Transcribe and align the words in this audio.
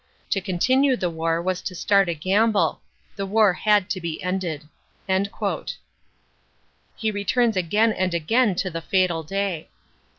To 0.31 0.41
continue 0.41 0.95
the 0.95 1.11
war 1.11 1.39
was 1.39 1.61
to 1.61 1.75
start 1.75 2.09
a 2.09 2.15
gamble. 2.15 2.81
The 3.17 3.25
war 3.27 3.53
had 3.53 3.87
to 3.91 4.01
be 4.01 4.19
ended." 4.23 4.63
He 6.95 7.11
returns 7.11 7.55
again 7.55 7.91
and 7.93 8.11
again 8.11 8.55
to 8.55 8.71
the 8.71 8.81
fatal 8.81 9.21
day. 9.21 9.69